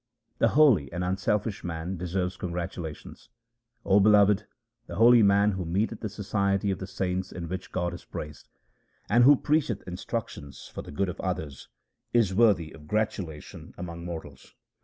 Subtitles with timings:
[0.39, 3.29] The holy and unselfish man deserves congratula tions:—
[3.85, 4.47] O beloved,
[4.87, 8.49] the holy man who meeteth the society of the saints in which God is praised,
[9.11, 11.67] And who preacheth instruction for the good of others,
[12.15, 14.55] is worthy of gratulation among mortals.